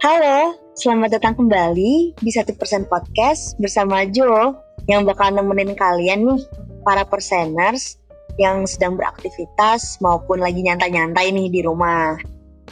[0.00, 4.56] Halo, selamat datang kembali di satu persen podcast bersama Jo
[4.88, 6.40] yang bakal nemenin kalian nih
[6.88, 8.00] para perseners
[8.40, 12.16] yang sedang beraktivitas maupun lagi nyantai-nyantai nih di rumah.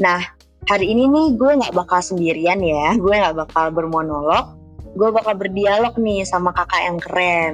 [0.00, 0.24] Nah,
[0.72, 4.56] hari ini nih gue nggak bakal sendirian ya, gue nggak bakal bermonolog,
[4.96, 7.52] gue bakal berdialog nih sama kakak yang keren,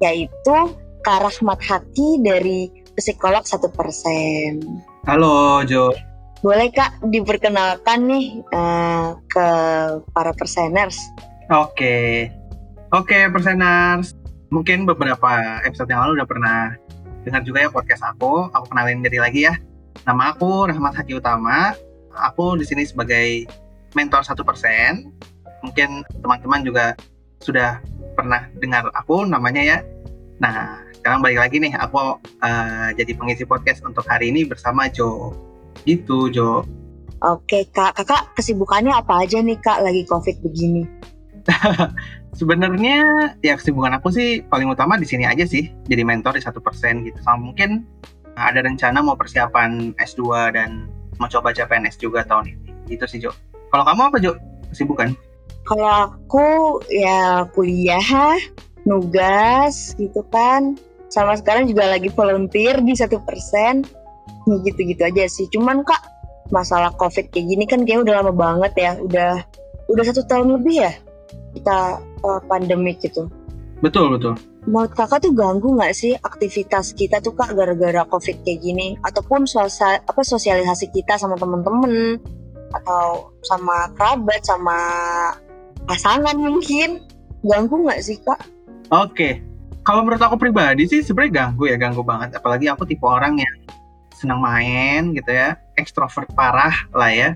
[0.00, 0.56] yaitu
[1.04, 4.64] Kak Rahmat Haki dari Psikolog satu persen.
[5.04, 5.92] Halo Jo,
[6.40, 9.46] Boleh kak diperkenalkan nih uh, ke
[10.16, 10.96] para perseners?
[11.52, 12.32] Oke,
[12.96, 14.16] oke perseners.
[14.48, 16.58] Mungkin beberapa episode yang lalu udah pernah
[17.28, 18.48] dengar juga ya podcast aku.
[18.56, 19.54] Aku kenalin diri lagi ya.
[20.08, 21.76] Nama aku Rahmat Haki Utama.
[22.32, 23.44] Aku di sini sebagai
[23.92, 25.12] mentor satu persen.
[25.60, 26.96] Mungkin teman-teman juga
[27.44, 27.84] sudah
[28.16, 29.78] pernah dengar aku namanya ya.
[30.40, 31.76] Nah, sekarang balik lagi nih.
[31.76, 35.36] Aku uh, jadi pengisi podcast untuk hari ini bersama Jo.
[35.84, 36.64] Gitu Jo.
[37.20, 40.88] Oke kak, kakak kesibukannya apa aja nih kak lagi covid begini?
[42.38, 43.02] Sebenarnya
[43.44, 47.04] ya kesibukan aku sih paling utama di sini aja sih, jadi mentor di satu persen
[47.04, 47.20] gitu.
[47.20, 47.84] Sama mungkin
[48.40, 50.88] ada rencana mau persiapan S2 dan
[51.20, 52.68] mau coba CPNS juga tahun ini.
[52.88, 53.36] Gitu sih Jo.
[53.68, 54.32] Kalau kamu apa Jo?
[54.72, 55.12] Kesibukan?
[55.68, 58.40] Kalau aku ya kuliah,
[58.88, 60.80] nugas gitu kan.
[61.10, 63.82] Sama sekarang juga lagi volunteer di satu persen.
[64.46, 65.46] Gitu-gitu aja sih.
[65.52, 66.00] Cuman kak
[66.50, 68.92] masalah covid kayak gini kan kayak udah lama banget ya.
[68.98, 69.32] Udah
[69.90, 70.92] udah satu tahun lebih ya
[71.54, 73.26] kita uh, pandemik gitu.
[73.80, 74.36] Betul betul.
[74.68, 78.94] Menurut kakak tuh ganggu nggak sih aktivitas kita tuh kak gara-gara covid kayak gini?
[79.00, 82.20] Ataupun sosial, apa sosialisasi kita sama temen-temen
[82.70, 84.78] atau sama kerabat sama
[85.88, 87.02] pasangan mungkin
[87.40, 88.38] ganggu nggak sih kak?
[88.92, 89.40] Oke,
[89.80, 92.36] kalau menurut aku pribadi sih sebenarnya ganggu ya ganggu banget.
[92.36, 93.56] Apalagi aku tipe orang yang
[94.20, 97.32] senang main gitu ya, ekstrovert parah lah ya,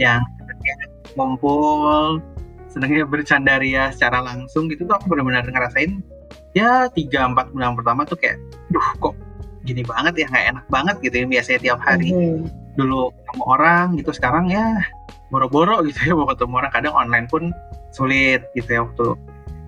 [0.00, 0.24] yang
[1.12, 2.24] ngumpul,
[2.72, 6.00] senangnya bercandaria secara langsung gitu tuh aku benar-benar ngerasain
[6.56, 8.40] ya tiga empat bulan pertama tuh kayak,
[8.72, 9.12] duh kok
[9.62, 12.10] gini banget ya nggak enak banget gitu ya biasanya tiap hari.
[12.10, 12.48] Hmm.
[12.72, 14.64] dulu ketemu orang gitu sekarang ya
[15.28, 17.52] boro-boro gitu ya mau ketemu orang kadang online pun
[17.92, 19.12] sulit gitu ya waktu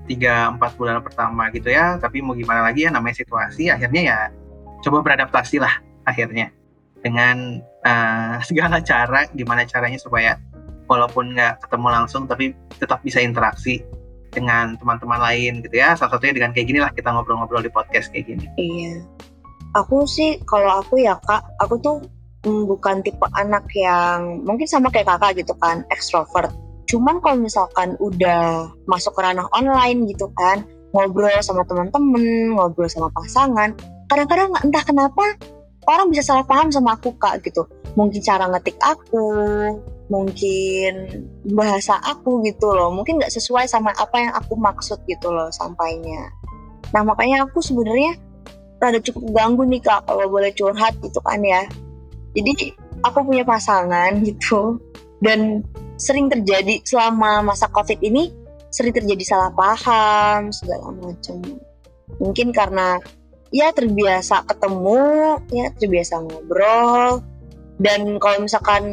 [0.09, 2.01] tiga empat bulan pertama gitu ya.
[2.01, 4.19] Tapi mau gimana lagi ya namanya situasi akhirnya ya
[4.81, 6.53] coba beradaptasi lah akhirnya
[7.05, 10.41] dengan eh, segala cara gimana caranya supaya
[10.89, 13.81] walaupun nggak ketemu langsung tapi tetap bisa interaksi
[14.35, 18.11] dengan teman-teman lain gitu ya salah satunya dengan kayak gini lah kita ngobrol-ngobrol di podcast
[18.11, 19.07] kayak gini Iya.
[19.75, 21.99] Aku sih kalau aku ya kak, aku tuh
[22.47, 26.55] mm, bukan tipe anak yang mungkin sama kayak kakak gitu kan, ekstrovert.
[26.87, 30.63] Cuman kalau misalkan udah masuk ke ranah online gitu kan,
[30.95, 33.75] ngobrol sama teman-temen, ngobrol sama pasangan,
[34.07, 35.25] kadang-kadang entah kenapa
[35.89, 37.65] orang bisa salah paham sama aku kak gitu.
[37.95, 39.29] Mungkin cara ngetik aku,
[40.11, 40.93] mungkin
[41.55, 46.29] bahasa aku gitu loh, mungkin nggak sesuai sama apa yang aku maksud gitu loh sampainya.
[46.93, 48.19] Nah makanya aku sebenarnya
[48.83, 51.65] rada cukup ganggu nih kak kalau boleh curhat gitu kan ya.
[52.35, 52.75] Jadi
[53.07, 54.83] aku punya pasangan gitu
[55.23, 55.63] dan
[55.97, 58.35] sering terjadi selama masa covid ini
[58.75, 61.39] sering terjadi salah paham segala macam.
[62.19, 62.99] Mungkin karena
[63.55, 67.23] ya terbiasa ketemu, ya terbiasa ngobrol
[67.79, 68.91] dan kalau misalkan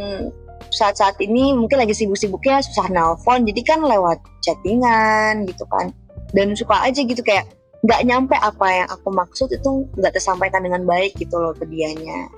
[0.71, 5.91] saat-saat ini mungkin lagi sibuk-sibuknya susah nelpon jadi kan lewat chattingan gitu kan
[6.31, 7.49] dan suka aja gitu kayak
[7.81, 12.29] nggak nyampe apa yang aku maksud itu nggak tersampaikan dengan baik gitu loh ke dianya.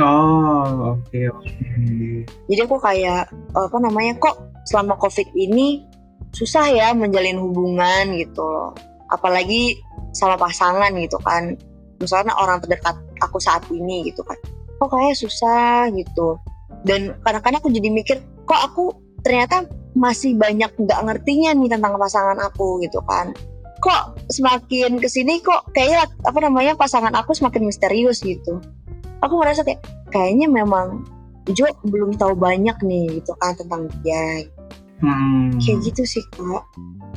[0.00, 1.52] oh oke oke
[2.24, 5.84] Jadi aku kayak apa namanya kok selama covid ini
[6.32, 8.72] susah ya menjalin hubungan gitu loh.
[9.08, 9.80] Apalagi
[10.12, 11.56] sama pasangan gitu kan.
[11.98, 12.94] Misalnya orang terdekat
[13.24, 14.38] aku saat ini gitu kan.
[14.78, 16.38] Kok kayak susah gitu.
[16.86, 18.16] Dan kadang-kadang aku jadi mikir
[18.46, 18.94] kok aku
[19.26, 19.66] ternyata
[19.98, 23.34] masih banyak nggak ngertinya nih tentang pasangan aku gitu kan
[23.78, 28.58] kok semakin ke sini kok kayak apa namanya pasangan aku semakin misterius gitu
[29.22, 31.06] aku ngerasa kayak kayaknya memang
[31.48, 34.44] Jo belum tahu banyak nih gitu kan tentang dia
[35.00, 35.56] hmm.
[35.62, 36.64] kayak gitu sih kak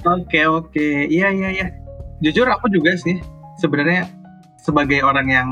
[0.01, 1.67] Oke oke, iya iya iya.
[2.21, 3.17] Jujur aku juga sih
[3.57, 4.05] sebenarnya
[4.61, 5.49] sebagai orang yang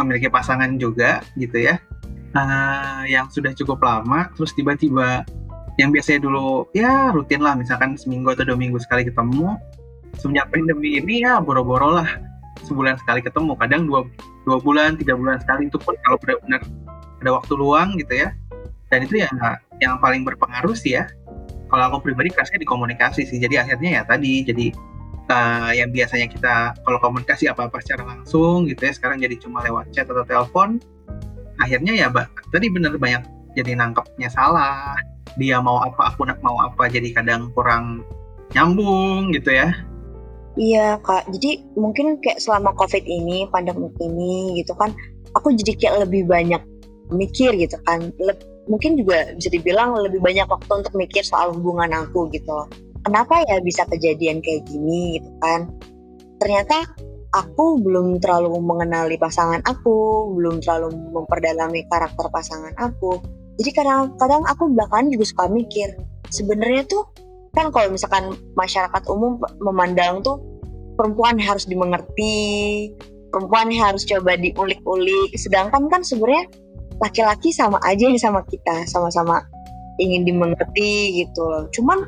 [0.00, 1.76] memiliki pasangan juga gitu ya,
[2.36, 5.24] uh, yang sudah cukup lama, terus tiba-tiba
[5.76, 9.60] yang biasanya dulu ya rutin lah, misalkan seminggu atau dua minggu sekali ketemu,
[10.16, 12.08] semenjak pandemi ini ya boro-boro lah
[12.64, 14.08] sebulan sekali ketemu, kadang dua,
[14.48, 16.64] dua bulan, tiga bulan sekali itu pun kalau benar-benar
[17.20, 18.32] ada waktu luang gitu ya.
[18.86, 19.28] Dan itu ya
[19.82, 21.10] yang paling berpengaruh sih ya.
[21.66, 23.42] Kalau aku pribadi kerasnya di komunikasi sih.
[23.42, 24.70] Jadi akhirnya ya tadi jadi
[25.30, 29.90] uh, yang biasanya kita kalau komunikasi apa-apa secara langsung gitu ya sekarang jadi cuma lewat
[29.94, 30.80] chat atau telepon
[31.56, 33.24] akhirnya ya mbak tadi bener banyak
[33.56, 34.92] jadi nangkepnya salah.
[35.40, 38.04] Dia mau apa aku nak mau apa jadi kadang kurang
[38.52, 39.72] nyambung gitu ya.
[40.56, 44.88] Iya kak, jadi mungkin kayak selama covid ini, pandemi ini gitu kan,
[45.36, 46.64] aku jadi kayak lebih banyak
[47.12, 51.92] mikir gitu kan, Leb mungkin juga bisa dibilang lebih banyak waktu untuk mikir soal hubungan
[51.92, 52.66] aku gitu
[53.06, 55.70] kenapa ya bisa kejadian kayak gini gitu kan?
[56.42, 56.82] Ternyata
[57.30, 63.22] aku belum terlalu mengenali pasangan aku belum terlalu memperdalami karakter pasangan aku.
[63.62, 65.96] Jadi kadang-kadang aku belakangan juga suka mikir
[66.28, 67.06] sebenarnya tuh
[67.56, 70.42] kan kalau misalkan masyarakat umum memandang tuh
[70.98, 72.92] perempuan harus dimengerti
[73.32, 75.32] perempuan harus coba diulik-ulik.
[75.38, 76.48] Sedangkan kan sebenarnya
[77.00, 79.44] laki-laki sama aja sama kita sama-sama
[80.00, 81.64] ingin dimengerti gitu loh.
[81.72, 82.04] Cuman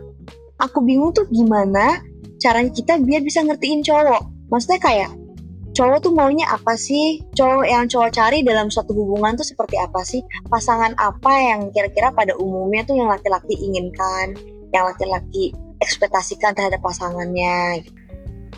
[0.59, 2.03] aku bingung tuh gimana
[2.43, 4.23] caranya kita biar bisa ngertiin cowok.
[4.51, 5.11] Maksudnya kayak
[5.75, 7.23] cowok tuh maunya apa sih?
[7.35, 10.23] Cowok yang cowok cari dalam suatu hubungan tuh seperti apa sih?
[10.51, 14.35] Pasangan apa yang kira-kira pada umumnya tuh yang laki-laki inginkan,
[14.75, 17.87] yang laki-laki ekspektasikan terhadap pasangannya.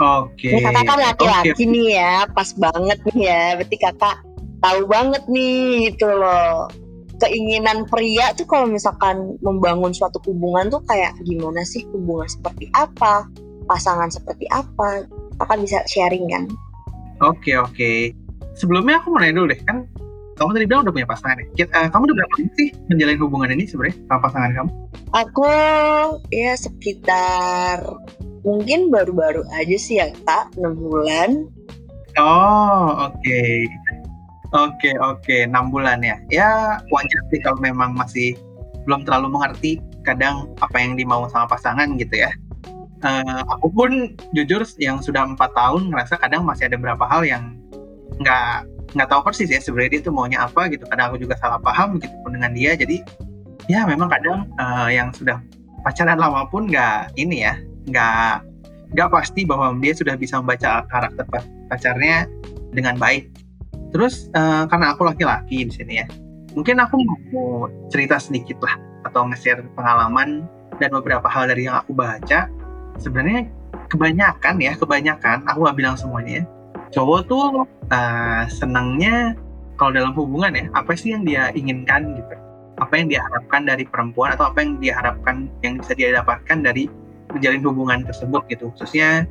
[0.01, 0.49] Oke.
[0.49, 0.57] Okay.
[0.57, 1.69] Ini kakak kan laki-laki okay.
[1.69, 3.43] nih ya, pas banget nih ya.
[3.61, 4.17] Berarti kakak
[4.61, 6.69] tahu banget nih gitu loh
[7.21, 11.85] keinginan pria tuh kalau misalkan membangun suatu hubungan tuh kayak gimana sih?
[11.93, 13.29] Hubungan seperti apa?
[13.69, 15.05] Pasangan seperti apa?
[15.39, 16.45] Akan bisa sharing kan?
[17.21, 17.75] Oke okay, oke.
[17.77, 17.99] Okay.
[18.57, 19.87] sebelumnya aku mau nanya dulu deh kan
[20.41, 21.69] kamu tadi bilang udah punya pasangan ya?
[21.69, 24.71] Uh, kamu udah berapa lama sih menjalin hubungan ini sebenarnya sama pasangan kamu?
[25.13, 25.49] Aku
[26.33, 27.77] ya sekitar
[28.41, 30.57] mungkin baru-baru aja sih ya kak.
[30.57, 31.45] 6 bulan.
[32.17, 33.21] Oh oke.
[33.21, 33.69] okay.
[34.51, 36.19] Oke oke enam bulan ya.
[36.27, 36.51] Ya
[36.91, 38.35] wajar sih kalau memang masih
[38.83, 42.31] belum terlalu mengerti kadang apa yang dimau sama pasangan gitu ya.
[43.01, 43.91] Uh, aku pun
[44.37, 47.57] jujur yang sudah empat tahun ngerasa kadang masih ada beberapa hal yang
[48.21, 50.83] nggak nggak tahu persis ya sebenarnya dia tuh maunya apa gitu.
[50.91, 52.75] Kadang aku juga salah paham gitu pun dengan dia.
[52.75, 53.07] Jadi
[53.71, 55.39] ya memang kadang uh, yang sudah
[55.87, 57.55] pacaran lama pun nggak ini ya
[57.87, 58.43] nggak
[58.99, 61.25] nggak pasti bahwa dia sudah bisa membaca karakter
[61.71, 62.27] pacarnya
[62.75, 63.31] dengan baik
[63.91, 66.07] Terus uh, karena aku laki-laki di sini ya,
[66.55, 66.99] mungkin aku
[67.35, 70.47] mau cerita sedikit lah atau nge-share pengalaman
[70.79, 72.47] dan beberapa hal dari yang aku baca.
[73.03, 73.51] Sebenarnya
[73.91, 76.47] kebanyakan ya, kebanyakan aku gak bilang semuanya.
[76.91, 79.35] Cowok tuh uh, senangnya
[79.75, 82.35] kalau dalam hubungan ya, apa sih yang dia inginkan gitu?
[82.79, 86.65] Apa yang dia harapkan dari perempuan atau apa yang dia harapkan yang bisa dia dapatkan
[86.65, 86.87] dari
[87.31, 89.27] menjalin hubungan tersebut gitu, khususnya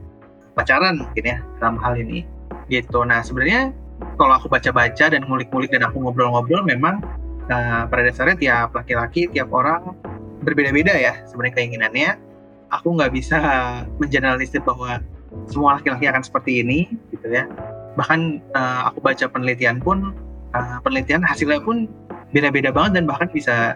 [0.55, 2.23] pacaran mungkin ya dalam hal ini
[2.71, 3.03] gitu.
[3.03, 3.75] Nah sebenarnya
[4.19, 6.99] kalau aku baca-baca dan ngulik-ngulik dan aku ngobrol-ngobrol memang
[7.47, 9.95] uh, pada dasarnya tiap laki-laki tiap orang
[10.43, 12.11] berbeda-beda ya sebenarnya keinginannya.
[12.69, 13.39] Aku nggak bisa
[13.97, 15.01] mengeneralisir bahwa
[15.49, 17.47] semua laki-laki akan seperti ini gitu ya.
[17.97, 20.13] Bahkan uh, aku baca penelitian pun
[20.53, 21.89] uh, penelitian hasilnya pun
[22.35, 23.73] beda-beda banget dan bahkan bisa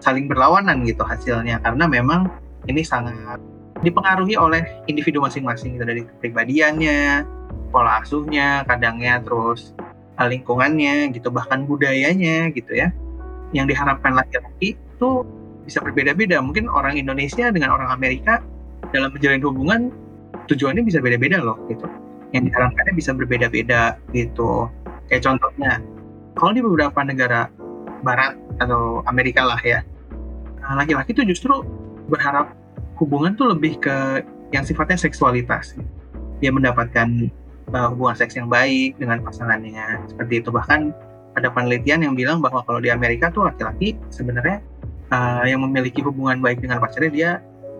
[0.00, 1.60] saling berlawanan gitu hasilnya.
[1.60, 2.30] Karena memang
[2.70, 3.42] ini sangat
[3.82, 7.26] dipengaruhi oleh individu masing-masing gitu dari kepribadiannya
[7.72, 9.72] pola asuhnya, kadangnya terus
[10.20, 12.92] uh, lingkungannya gitu, bahkan budayanya gitu ya.
[13.56, 15.10] Yang diharapkan laki-laki itu
[15.64, 16.38] bisa berbeda-beda.
[16.44, 18.44] Mungkin orang Indonesia dengan orang Amerika
[18.92, 19.80] dalam menjalin hubungan
[20.46, 21.88] tujuannya bisa beda-beda loh gitu.
[22.36, 24.68] Yang diharapkannya bisa berbeda-beda gitu.
[25.08, 25.80] Kayak contohnya,
[26.36, 27.48] kalau di beberapa negara
[28.02, 29.84] Barat atau Amerika lah ya,
[30.58, 31.62] nah, laki-laki tuh justru
[32.10, 32.50] berharap
[32.98, 35.78] hubungan tuh lebih ke yang sifatnya seksualitas.
[36.42, 37.30] Dia mendapatkan
[37.72, 40.04] uh, hubungan seks yang baik dengan pasangannya.
[40.08, 40.48] Seperti itu.
[40.52, 40.80] Bahkan
[41.36, 44.60] ada penelitian yang bilang bahwa kalau di Amerika tuh laki-laki sebenarnya
[45.10, 47.30] uh, yang memiliki hubungan baik dengan pacarnya dia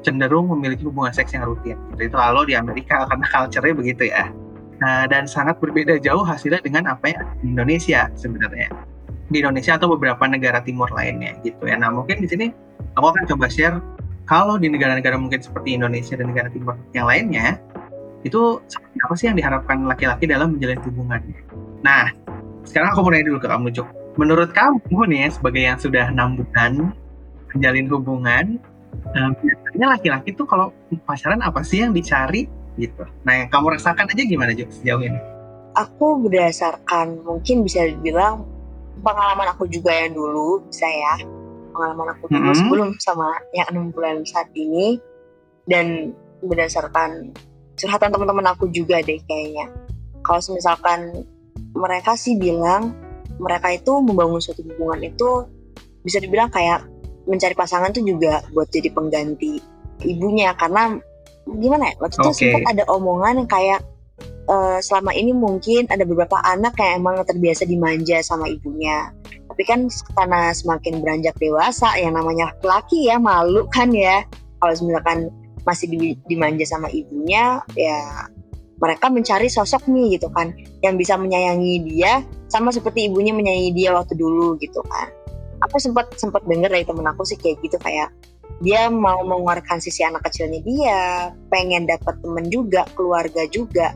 [0.03, 1.79] cenderung memiliki hubungan seks yang rutin.
[1.95, 2.17] Gitu itu.
[2.17, 4.33] Kalau di Amerika karena culture-nya begitu ya.
[4.83, 8.67] Nah, dan sangat berbeda jauh hasilnya dengan apa yang di Indonesia sebenarnya.
[9.31, 11.79] Di Indonesia atau beberapa negara timur lainnya gitu ya.
[11.79, 12.47] Nah mungkin di sini
[12.99, 13.79] aku akan coba share
[14.27, 17.57] kalau di negara-negara mungkin seperti Indonesia dan negara timur yang lainnya
[18.23, 18.62] itu
[19.02, 21.21] apa sih yang diharapkan laki-laki dalam menjalin hubungan?
[21.83, 22.11] Nah,
[22.67, 23.88] sekarang aku mau nanya dulu ke kamu, Cuk.
[24.19, 26.93] Menurut kamu nih, sebagai yang sudah enam bulan
[27.55, 28.45] menjalin hubungan,
[29.17, 30.71] um, biasanya laki-laki tuh kalau
[31.09, 32.47] pacaran apa sih yang dicari
[32.79, 33.05] gitu?
[33.26, 35.21] Nah, yang kamu rasakan aja gimana, Cuk, sejauh ini?
[35.73, 38.45] aku berdasarkan mungkin bisa dibilang
[39.00, 41.17] pengalaman aku juga yang dulu bisa ya
[41.73, 42.59] pengalaman aku dulu Mhm.
[42.61, 45.00] sebelum sama yang enam bulan saat ini
[45.64, 46.12] dan
[46.45, 47.33] berdasarkan
[47.76, 49.69] curhatan teman-teman aku juga deh kayaknya.
[50.23, 51.26] Kalau misalkan
[51.73, 52.95] mereka sih bilang
[53.41, 55.49] mereka itu membangun suatu hubungan itu
[56.05, 56.85] bisa dibilang kayak
[57.26, 59.59] mencari pasangan tuh juga buat jadi pengganti
[60.07, 60.55] ibunya.
[60.55, 60.99] Karena
[61.47, 62.38] gimana ya waktu itu Oke.
[62.38, 63.81] sempat ada omongan yang kayak
[64.47, 69.11] eh, selama ini mungkin ada beberapa anak yang emang terbiasa dimanja sama ibunya.
[69.52, 69.85] Tapi kan
[70.17, 74.25] karena semakin beranjak dewasa yang namanya laki ya malu kan ya.
[74.62, 75.19] Kalau misalkan
[75.62, 78.26] masih di- dimanja sama ibunya ya
[78.83, 80.50] mereka mencari sosok nih gitu kan
[80.83, 85.09] yang bisa menyayangi dia sama seperti ibunya menyayangi dia waktu dulu gitu kan.
[85.62, 88.11] Aku sempat sempat dengar dari temen aku sih kayak gitu kayak
[88.59, 91.00] dia mau mengeluarkan sisi anak kecilnya dia
[91.54, 93.95] pengen dapat temen juga keluarga juga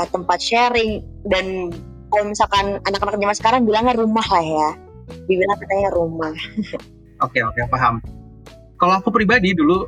[0.00, 1.04] uh, tempat sharing.
[1.28, 1.68] Dan
[2.08, 4.68] kalau misalkan anak-anak zaman sekarang bilangnya rumah lah ya
[5.28, 6.32] dibilang katanya rumah.
[7.20, 8.00] Oke oke paham.
[8.80, 9.86] Kalau aku pribadi dulu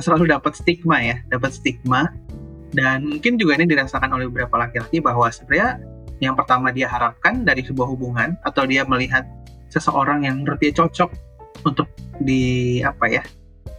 [0.00, 2.08] selalu dapat stigma ya, dapat stigma.
[2.72, 5.76] Dan mungkin juga ini dirasakan oleh beberapa laki-laki bahwa sebenarnya
[6.22, 9.26] yang pertama dia harapkan dari sebuah hubungan atau dia melihat
[9.68, 11.10] seseorang yang menurut dia cocok
[11.66, 11.90] untuk
[12.22, 13.22] di apa ya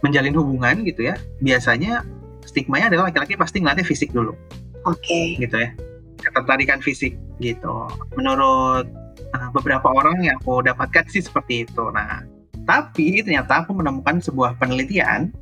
[0.04, 2.04] menjalin hubungan gitu ya biasanya
[2.44, 4.36] stigmanya adalah laki-laki pasti ngeliatnya fisik dulu.
[4.84, 5.40] Oke.
[5.40, 5.72] Gitu ya.
[6.20, 7.88] Ketertarikan fisik gitu.
[8.14, 8.84] Menurut
[9.32, 11.84] uh, beberapa orang yang aku dapatkan sih seperti itu.
[11.90, 12.20] Nah
[12.68, 15.32] tapi ternyata aku menemukan sebuah penelitian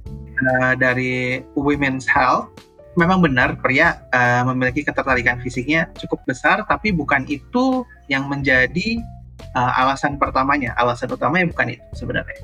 [0.43, 2.51] uh, dari Women's Health
[3.01, 9.01] memang benar pria uh, memiliki ketertarikan fisiknya cukup besar tapi bukan itu yang menjadi
[9.57, 10.77] uh, alasan pertamanya.
[10.77, 12.41] Alasan utamanya bukan itu sebenarnya.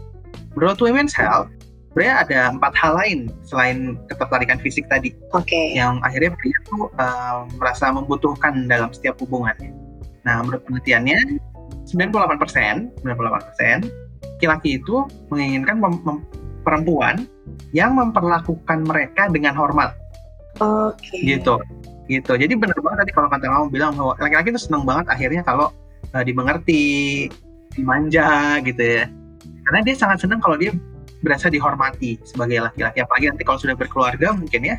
[0.56, 1.52] Menurut Women's Health
[1.92, 5.12] sebenarnya ada empat hal lain selain ketertarikan fisik tadi.
[5.34, 5.74] Oke.
[5.74, 9.74] Yang akhirnya pria tuh uh, merasa membutuhkan dalam setiap hubungannya.
[10.22, 11.40] Nah, menurut penelitiannya
[11.88, 13.88] 98%, 98%
[14.38, 15.02] laki-laki itu
[15.34, 16.22] menginginkan mem- mem-
[16.68, 17.24] perempuan
[17.72, 19.96] yang memperlakukan mereka dengan hormat
[20.60, 21.56] oke gitu.
[22.08, 22.32] Gitu.
[22.40, 25.72] Jadi benar banget tadi kalau kata kamu bilang bahwa laki-laki itu senang banget akhirnya kalau
[26.12, 27.28] uh, dimengerti,
[27.76, 29.04] dimanja gitu ya.
[29.68, 30.72] Karena dia sangat senang kalau dia
[31.20, 34.76] berasa dihormati sebagai laki-laki apalagi nanti kalau sudah berkeluarga mungkin ya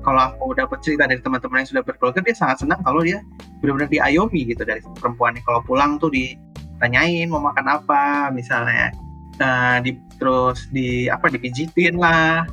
[0.00, 3.20] kalau aku dapat cerita dari teman-teman yang sudah berkeluarga dia sangat senang kalau dia
[3.60, 8.94] benar-benar diayomi gitu dari perempuannya kalau pulang tuh ditanyain mau makan apa misalnya
[9.40, 12.44] Nah, di, terus di apa dipijitin lah.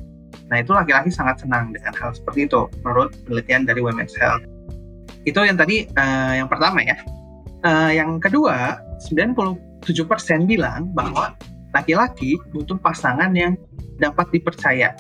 [0.48, 4.44] Nah itu laki-laki sangat senang dengan hal seperti itu menurut penelitian dari Women's Health.
[5.28, 6.96] Itu yang tadi eh, yang pertama ya.
[7.68, 8.80] Eh, yang kedua
[9.12, 9.60] 97%
[10.48, 11.36] bilang bahwa
[11.76, 13.60] laki-laki butuh pasangan yang
[14.00, 14.96] dapat dipercaya.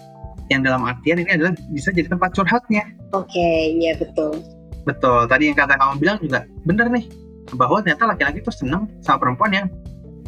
[0.51, 2.83] Yang dalam artian ini adalah bisa jadi tempat curhatnya.
[3.15, 4.43] Oke iya betul.
[4.87, 7.07] Betul, tadi yang kata kamu bilang juga bener nih
[7.55, 9.67] bahwa ternyata laki-laki tuh senang sama perempuan yang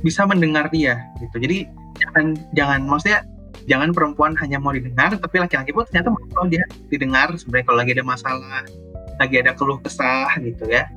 [0.02, 1.36] bisa mendengar dia gitu.
[1.42, 1.58] Jadi
[2.00, 2.26] jangan
[2.56, 3.20] jangan maksudnya
[3.68, 7.92] jangan perempuan hanya mau didengar, tapi laki-laki pun ternyata mau dia didengar sebenarnya kalau lagi
[7.94, 8.62] ada masalah,
[9.20, 10.88] lagi ada keluh kesah gitu ya.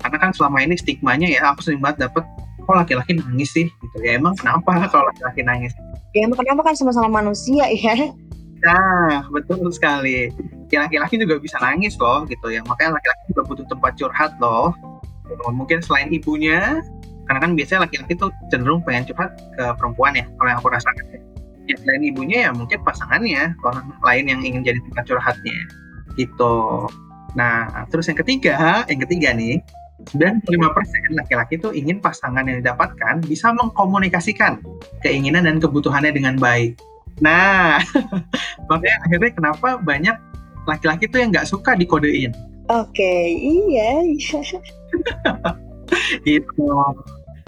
[0.00, 2.24] Karena kan selama ini stigmanya ya aku sering banget dapet
[2.66, 5.70] kok laki-laki nangis sih gitu ya emang kenapa kalau laki-laki nangis
[6.10, 8.10] ya emang kenapa kan sama-sama manusia ya
[8.64, 10.32] Nah, betul sekali.
[10.72, 12.64] Ya, Laki-laki juga bisa nangis loh gitu ya.
[12.64, 14.72] Makanya laki-laki juga butuh tempat curhat loh.
[15.52, 16.80] Mungkin selain ibunya,
[17.26, 21.04] karena kan biasanya laki-laki tuh cenderung pengen curhat ke perempuan ya, kalau yang aku rasakan.
[21.66, 25.58] Ya, selain ibunya ya mungkin pasangannya, orang lain yang ingin jadi tempat curhatnya.
[26.14, 26.56] Gitu.
[27.34, 29.58] Nah, terus yang ketiga, yang ketiga nih,
[30.14, 34.62] 95% laki-laki tuh ingin pasangan yang didapatkan bisa mengkomunikasikan
[35.02, 36.78] keinginan dan kebutuhannya dengan baik.
[37.18, 37.82] Nah,
[38.70, 40.14] makanya akhirnya kenapa banyak
[40.66, 42.34] laki-laki tuh yang nggak suka dikodein
[42.68, 44.38] oke iya iya
[46.26, 46.66] gitu.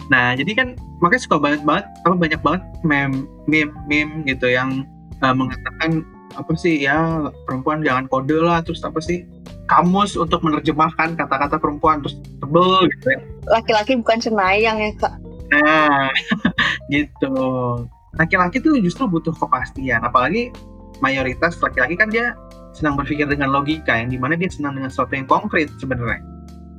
[0.09, 0.69] Nah, jadi kan
[1.05, 4.89] makanya suka banget banget apa banyak banget meme meme meme gitu yang
[5.21, 6.03] uh, mengatakan
[6.37, 9.25] apa sih ya perempuan jangan kode lah terus apa sih
[9.69, 13.21] kamus untuk menerjemahkan kata-kata perempuan terus tebel gitu ya.
[13.49, 15.15] laki-laki bukan cenayang ya kak
[15.49, 16.13] Nah,
[16.95, 17.37] gitu.
[18.17, 20.53] Laki-laki tuh justru butuh kepastian, apalagi
[20.99, 22.35] mayoritas laki-laki kan dia
[22.75, 26.21] senang berpikir dengan logika, yang di mana dia senang dengan sesuatu yang konkret sebenarnya.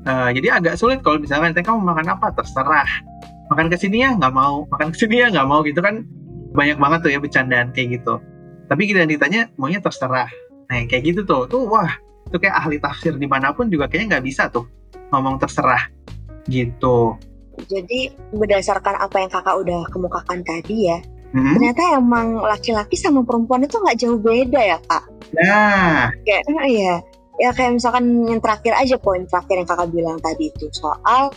[0.08, 2.88] Eh, jadi agak sulit kalau misalkan "Teh, kamu makan apa terserah,
[3.50, 6.06] makan ke sini ya nggak mau, makan ke sini ya nggak mau gitu kan
[6.54, 8.22] banyak banget tuh ya bercandaan kayak gitu.
[8.70, 10.30] Tapi kita ditanya maunya terserah.
[10.70, 11.90] Nah yang kayak gitu tuh, tuh wah
[12.30, 14.70] itu kayak ahli tafsir di mana pun juga kayaknya nggak bisa tuh
[15.10, 15.90] ngomong terserah
[16.46, 17.18] gitu.
[17.68, 21.54] jadi berdasarkan apa yang kakak udah kemukakan tadi ya Hmm.
[21.54, 27.06] ternyata emang laki-laki sama perempuan itu nggak jauh beda ya kak Nah, kayak iya
[27.38, 31.30] ya kayak misalkan yang terakhir aja poin terakhir yang kakak bilang tadi itu soal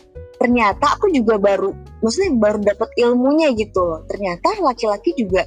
[0.43, 1.71] ternyata aku juga baru
[2.03, 4.03] maksudnya baru dapat ilmunya gitu loh.
[4.11, 5.47] Ternyata laki-laki juga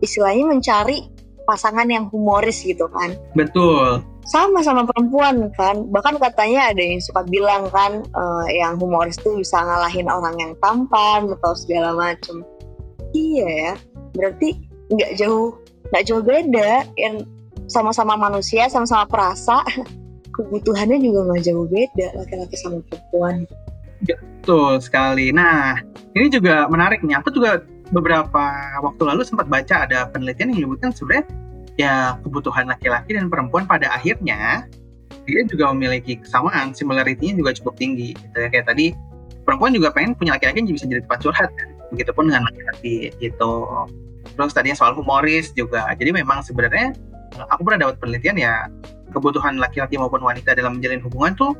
[0.00, 1.12] istilahnya mencari
[1.44, 3.12] pasangan yang humoris gitu kan.
[3.36, 4.00] Betul.
[4.24, 5.84] Sama sama perempuan kan.
[5.92, 10.52] Bahkan katanya ada yang suka bilang kan uh, yang humoris tuh bisa ngalahin orang yang
[10.64, 12.40] tampan atau segala macem.
[13.12, 13.72] Iya ya
[14.16, 14.56] berarti
[14.88, 15.52] nggak jauh
[15.92, 16.88] nggak jauh beda.
[16.96, 17.28] Yang
[17.68, 19.60] sama-sama manusia sama-sama perasa
[20.34, 23.44] kebutuhannya juga nggak jauh beda laki-laki sama perempuan
[24.04, 25.30] betul sekali.
[25.30, 25.78] Nah
[26.16, 27.20] ini juga menarik nih.
[27.20, 28.44] Aku juga beberapa
[28.80, 31.26] waktu lalu sempat baca ada penelitian yang menyebutkan sebenarnya
[31.78, 34.68] ya kebutuhan laki-laki dan perempuan pada akhirnya
[35.26, 38.48] dia juga memiliki kesamaan similarity-nya juga cukup tinggi gitu ya.
[38.48, 38.96] Kayak tadi
[39.44, 43.52] perempuan juga pengen punya laki-laki yang bisa jadi tempat curhat kan begitupun dengan laki-laki gitu.
[44.36, 45.90] Terus tadinya soal humoris juga.
[45.96, 46.94] Jadi memang sebenarnya
[47.38, 48.54] aku pernah dapat penelitian ya
[49.10, 51.52] kebutuhan laki-laki maupun wanita dalam menjalin hubungan tuh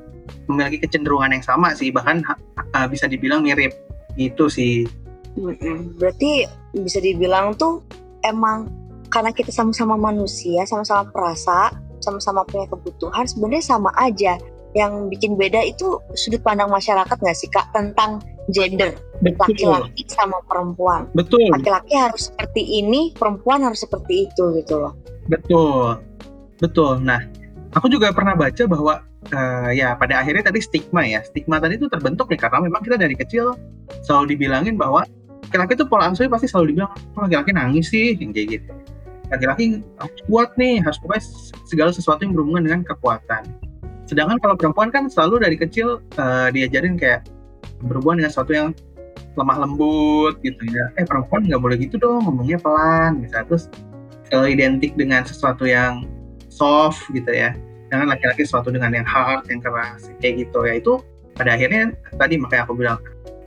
[0.46, 2.22] memiliki kecenderungan yang sama sih bahkan
[2.74, 3.74] uh, bisa dibilang mirip.
[4.14, 4.86] Gitu sih.
[5.98, 7.82] Berarti bisa dibilang tuh
[8.26, 8.70] emang
[9.10, 14.38] karena kita sama-sama manusia sama-sama perasa sama-sama punya kebutuhan sebenarnya sama aja.
[14.70, 18.22] Yang bikin beda itu sudut pandang masyarakat nggak sih kak tentang
[18.54, 18.94] gender?
[19.18, 21.10] Laki-laki sama perempuan.
[21.10, 21.50] Betul.
[21.50, 24.94] Laki-laki harus seperti ini perempuan harus seperti itu gitu loh
[25.30, 26.02] Betul,
[26.58, 26.98] betul.
[27.06, 27.22] Nah,
[27.78, 31.86] aku juga pernah baca bahwa uh, ya pada akhirnya tadi stigma ya, stigma tadi itu
[31.86, 33.54] terbentuk ya karena memang kita dari kecil
[34.02, 35.06] selalu dibilangin bahwa
[35.46, 38.70] laki-laki itu pola asuhnya pasti selalu dibilang, oh, laki-laki nangis sih, yang kayak gitu.
[39.30, 39.64] Laki-laki
[40.26, 41.22] kuat nih, harus pokoknya
[41.66, 43.46] segala sesuatu yang berhubungan dengan kekuatan.
[44.10, 47.26] Sedangkan kalau perempuan kan selalu dari kecil uh, diajarin kayak
[47.86, 48.68] berhubungan dengan sesuatu yang
[49.38, 50.90] lemah lembut gitu ya.
[50.98, 53.70] Eh perempuan nggak boleh gitu dong, ngomongnya pelan, misalnya terus
[54.32, 56.06] uh, identik dengan sesuatu yang
[56.50, 57.54] soft gitu ya.
[57.90, 60.78] Dengan laki-laki sesuatu dengan yang hard yang keras kayak gitu ya.
[60.78, 61.02] Itu
[61.34, 62.98] pada akhirnya tadi makanya aku bilang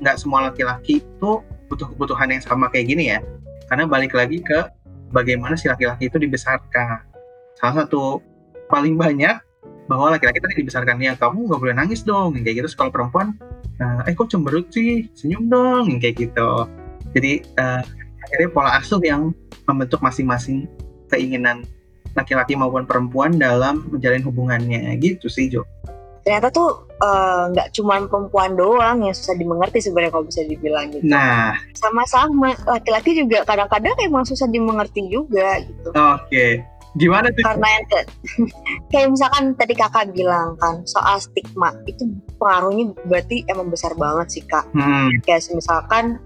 [0.04, 1.32] nggak semua laki-laki itu
[1.72, 3.20] butuh kebutuhan yang sama kayak gini ya.
[3.72, 4.68] Karena balik lagi ke
[5.16, 7.08] bagaimana si laki-laki itu dibesarkan.
[7.56, 8.20] Salah satu
[8.68, 9.40] paling banyak
[9.88, 12.68] bahwa laki-laki tadi dibesarkan ya kamu nggak boleh nangis dong kayak gitu.
[12.76, 13.36] Kalau perempuan
[13.80, 15.08] nah, eh kok cemberut sih?
[15.16, 16.68] Senyum dong kayak gitu.
[17.14, 17.84] Jadi uh,
[18.24, 19.36] akhirnya pola asuh yang
[19.68, 20.68] membentuk masing-masing
[21.12, 21.68] keinginan
[22.14, 25.66] laki-laki maupun perempuan dalam menjalin hubungannya gitu sih Jo.
[26.24, 30.88] Ternyata tuh eh, nggak uh, cuma perempuan doang yang susah dimengerti sebenarnya kalau bisa dibilang
[30.88, 31.04] gitu.
[31.04, 35.92] Nah, sama-sama laki-laki juga kadang-kadang emang susah dimengerti juga gitu.
[35.92, 36.24] Oke.
[36.32, 36.52] Okay.
[36.94, 37.42] Gimana tuh?
[37.42, 37.86] Karena yang
[38.94, 42.06] kayak misalkan tadi kakak bilang kan soal stigma itu
[42.38, 44.70] pengaruhnya berarti emang besar banget sih kak.
[44.72, 45.10] Hmm.
[45.26, 46.22] Kayak misalkan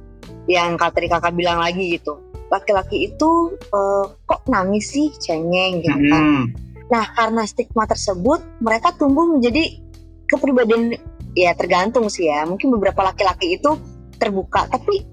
[0.47, 6.23] yang tadi kakak bilang lagi gitu laki-laki itu uh, kok nangis sih cengeng gitu kan.
[6.23, 6.43] Hmm.
[6.87, 9.83] Nah karena stigma tersebut mereka tumbuh menjadi
[10.27, 10.95] kepribadian
[11.35, 12.47] ya tergantung sih ya.
[12.47, 13.75] Mungkin beberapa laki-laki itu
[14.17, 15.03] terbuka tapi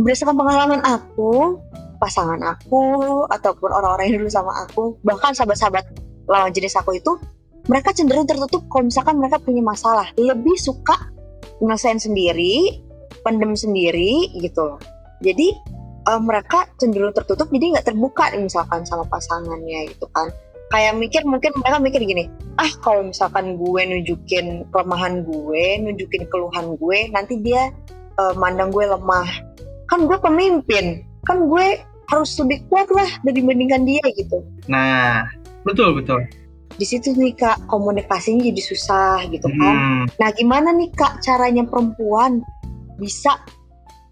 [0.00, 1.60] berdasarkan pengalaman aku,
[1.98, 5.84] pasangan aku ataupun orang-orang yang dulu sama aku, bahkan sahabat-sahabat
[6.30, 7.18] lawan jenis aku itu
[7.68, 10.08] mereka cenderung tertutup kalau misalkan mereka punya masalah.
[10.16, 10.96] Lebih suka
[11.60, 12.80] ngelesain sendiri,
[13.26, 14.80] pendem sendiri gitu loh.
[15.20, 15.52] Jadi
[16.08, 20.32] uh, mereka cenderung tertutup jadi nggak terbuka nih, misalkan sama pasangannya gitu kan.
[20.70, 26.78] Kayak mikir mungkin mereka mikir gini ah kalau misalkan gue nunjukin kelemahan gue nunjukin keluhan
[26.78, 27.74] gue nanti dia
[28.22, 29.28] uh, mandang gue lemah.
[29.90, 31.66] Kan gue pemimpin kan gue
[32.10, 34.42] harus lebih kuat lah dibandingkan dia gitu.
[34.66, 35.26] Nah
[35.62, 36.22] betul betul.
[36.74, 39.74] Di situ nih kak komunikasinya jadi susah gitu kan.
[39.76, 40.04] Hmm.
[40.16, 42.40] nah gimana nih kak caranya perempuan
[43.00, 43.40] bisa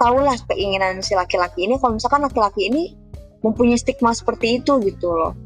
[0.01, 2.96] tahulah keinginan si laki-laki ini kalau misalkan laki-laki ini
[3.44, 5.37] mempunyai stigma seperti itu gitu loh.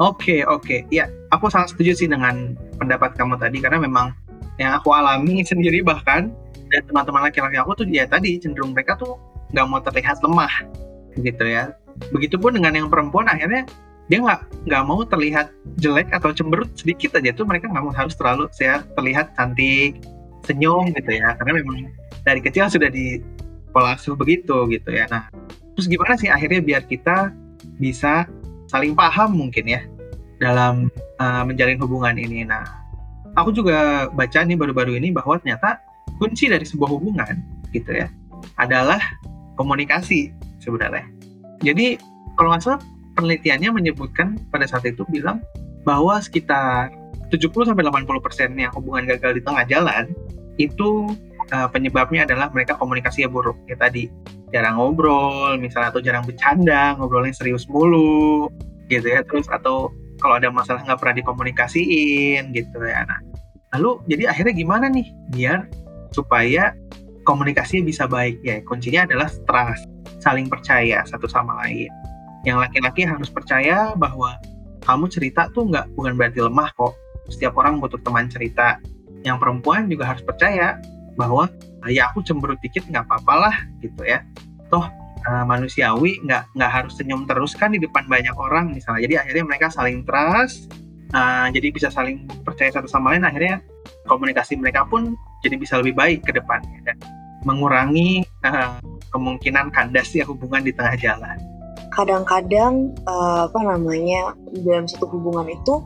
[0.00, 0.80] Oke okay, oke okay.
[0.92, 4.12] ya aku sangat setuju sih dengan pendapat kamu tadi karena memang
[4.60, 6.32] yang aku alami sendiri bahkan
[6.70, 9.18] dan teman-teman laki-laki aku tuh ya tadi cenderung mereka tuh
[9.50, 10.52] nggak mau terlihat lemah
[11.18, 11.74] gitu ya.
[12.14, 13.66] Begitupun dengan yang perempuan akhirnya
[14.10, 18.18] dia nggak nggak mau terlihat jelek atau cemberut sedikit aja tuh mereka nggak mau harus
[18.18, 20.02] terlalu saya terlihat cantik
[20.42, 23.20] senyum gitu ya karena memang dari kecil sudah di
[23.70, 25.06] pola asuh begitu gitu ya.
[25.08, 25.30] Nah,
[25.76, 27.32] terus gimana sih akhirnya biar kita
[27.80, 28.26] bisa
[28.68, 29.82] saling paham mungkin ya
[30.40, 32.44] dalam uh, menjalin hubungan ini.
[32.44, 32.64] Nah,
[33.38, 35.78] aku juga baca nih baru-baru ini bahwa ternyata
[36.18, 38.10] kunci dari sebuah hubungan gitu ya
[38.58, 38.98] adalah
[39.56, 41.06] komunikasi sebenarnya.
[41.60, 42.00] Jadi
[42.36, 42.80] kalau nggak salah
[43.16, 45.44] penelitiannya menyebutkan pada saat itu bilang
[45.84, 46.92] bahwa sekitar
[47.28, 50.04] 70 sampai 80 persen yang hubungan gagal di tengah jalan
[50.58, 51.14] itu
[51.52, 53.58] uh, penyebabnya adalah mereka komunikasi yang buruk.
[53.66, 54.10] Ya tadi
[54.50, 58.50] jarang ngobrol misalnya atau jarang bercanda ngobrolnya serius mulu
[58.90, 63.06] gitu ya terus atau kalau ada masalah nggak pernah dikomunikasiin gitu ya.
[63.06, 63.20] Nah
[63.78, 65.06] lalu jadi akhirnya gimana nih?
[65.30, 65.70] Biar
[66.10, 66.74] supaya
[67.24, 68.58] komunikasinya bisa baik ya.
[68.66, 69.86] Kuncinya adalah trust
[70.18, 71.88] saling percaya satu sama lain.
[72.42, 74.36] Yang laki-laki harus percaya bahwa
[74.84, 76.96] kamu cerita tuh nggak bukan berarti lemah kok.
[77.30, 78.80] Setiap orang butuh teman cerita.
[79.22, 80.80] Yang perempuan juga harus percaya
[81.18, 81.50] bahwa
[81.88, 84.20] ya aku cemberut dikit nggak apa-apa lah gitu ya
[84.68, 84.84] toh
[85.26, 89.44] uh, manusiawi nggak nggak harus senyum terus kan di depan banyak orang misalnya jadi akhirnya
[89.48, 90.70] mereka saling trust
[91.16, 93.64] uh, jadi bisa saling percaya satu sama lain akhirnya
[94.06, 96.96] komunikasi mereka pun jadi bisa lebih baik ke depannya dan
[97.44, 98.76] mengurangi uh,
[99.10, 101.36] kemungkinan kandas ya hubungan di tengah jalan.
[101.90, 105.82] Kadang-kadang uh, apa namanya dalam satu hubungan itu,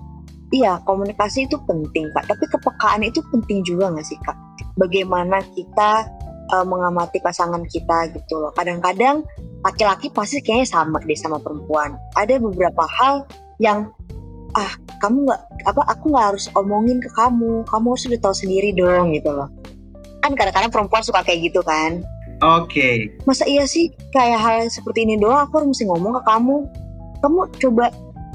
[0.52, 2.28] iya komunikasi itu penting kak.
[2.28, 4.37] Tapi kepekaan itu penting juga nggak sih kak?
[4.74, 6.10] Bagaimana kita
[6.50, 8.52] uh, mengamati pasangan kita gitu loh.
[8.54, 9.22] Kadang-kadang
[9.62, 11.94] laki-laki pasti kayaknya sama deh sama perempuan.
[12.18, 13.24] Ada beberapa hal
[13.62, 13.94] yang
[14.54, 18.70] ah kamu nggak apa aku nggak harus omongin ke kamu kamu harus udah tahu sendiri
[18.70, 19.50] dong gitu loh
[20.22, 22.06] kan kadang-kadang perempuan suka kayak gitu kan
[22.38, 23.10] oke okay.
[23.26, 26.56] masa iya sih kayak hal seperti ini doang aku harus mesti ngomong ke kamu
[27.18, 27.84] kamu coba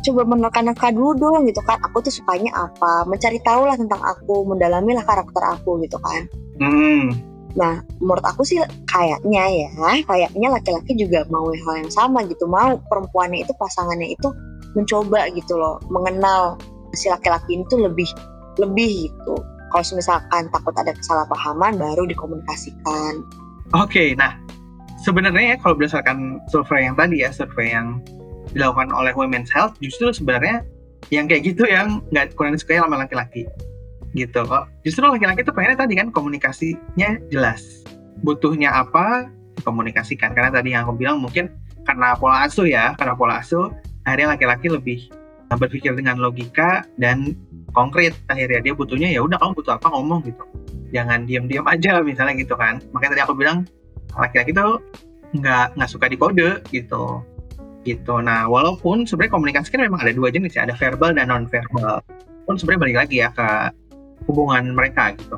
[0.04, 1.80] coba menekan-nekan dulu dong gitu kan.
[1.90, 3.06] Aku tuh sukanya apa?
[3.06, 6.28] Mencari tahu lah tentang aku mendalami lah karakter aku gitu kan.
[6.60, 7.16] Hmm.
[7.58, 9.70] nah menurut aku sih kayaknya ya
[10.06, 12.46] kayaknya laki-laki juga mau hal yang sama gitu.
[12.46, 14.30] Mau perempuannya itu pasangannya itu
[14.78, 16.62] mencoba gitu loh mengenal
[16.94, 18.06] si laki-laki itu lebih
[18.62, 19.36] lebih gitu.
[19.70, 23.22] Kalau misalkan takut ada kesalahpahaman baru dikomunikasikan.
[23.78, 24.34] Oke, okay, nah
[25.06, 28.02] sebenarnya ya kalau berdasarkan survei yang tadi ya, survei yang
[28.54, 30.66] dilakukan oleh Women's Health, justru sebenarnya
[31.10, 33.46] yang kayak gitu yang nggak kurang disukai sama laki-laki
[34.18, 34.70] gitu kok.
[34.82, 37.86] Justru laki-laki itu pengennya tadi kan komunikasinya jelas.
[38.26, 39.30] Butuhnya apa
[39.62, 40.34] dikomunikasikan.
[40.34, 41.54] Karena tadi yang aku bilang mungkin
[41.86, 43.70] karena pola asuh ya, karena pola asuh
[44.06, 45.00] akhirnya laki-laki lebih
[45.50, 47.34] berpikir dengan logika dan
[47.74, 50.46] konkret akhirnya dia butuhnya ya udah kamu butuh apa ngomong gitu
[50.94, 53.66] jangan diam-diam aja misalnya gitu kan makanya tadi aku bilang
[54.14, 54.82] laki-laki tuh
[55.34, 57.22] nggak nggak suka dikode gitu
[57.90, 58.22] gitu.
[58.22, 62.04] Nah walaupun sebenarnya komunikasi kan memang ada dua jenis ya ada verbal dan non verbal
[62.46, 63.48] pun sebenarnya balik lagi ya ke
[64.30, 65.38] hubungan mereka gitu.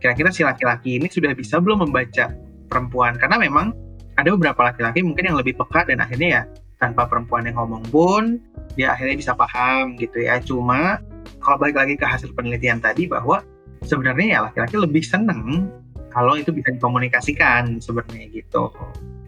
[0.00, 2.32] Kira-kira si laki-laki ini sudah bisa belum membaca
[2.72, 3.20] perempuan?
[3.20, 3.76] Karena memang
[4.16, 6.42] ada beberapa laki-laki mungkin yang lebih peka dan akhirnya ya
[6.80, 8.40] tanpa perempuan yang ngomong pun
[8.74, 10.40] dia akhirnya bisa paham gitu ya.
[10.40, 11.00] Cuma
[11.44, 13.44] kalau balik lagi ke hasil penelitian tadi bahwa
[13.84, 15.68] sebenarnya ya laki-laki lebih seneng
[16.10, 18.70] kalau itu bisa dikomunikasikan sebenarnya gitu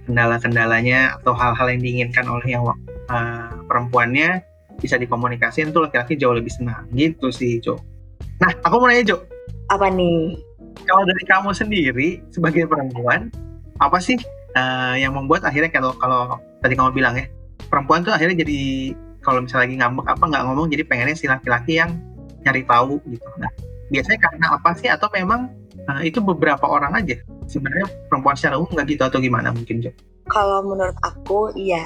[0.06, 2.74] kendala-kendalanya atau hal-hal yang diinginkan oleh yang uh,
[3.70, 4.42] perempuannya
[4.82, 7.78] bisa dikomunikasikan itu laki-laki jauh lebih senang gitu sih Jo.
[8.42, 9.16] Nah aku mau nanya Jo.
[9.70, 10.42] Apa nih?
[10.82, 13.30] Kalau dari kamu sendiri sebagai perempuan
[13.78, 14.18] apa sih
[14.58, 17.26] uh, yang membuat akhirnya kalau kalau tadi kamu bilang ya
[17.70, 18.92] perempuan tuh akhirnya jadi
[19.22, 21.94] kalau misalnya lagi ngambek apa nggak ngomong jadi pengennya si laki-laki yang
[22.42, 23.50] nyari tahu gitu nah
[23.90, 25.50] biasanya karena apa sih atau memang
[25.88, 27.16] uh, itu beberapa orang aja.
[27.48, 29.90] Sebenarnya perempuan secara umum nggak gitu atau gimana mungkin Jo?
[30.30, 31.82] Kalau menurut aku iya.